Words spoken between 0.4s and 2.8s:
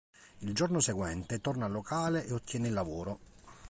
giorno seguente torna al locale e ottiene il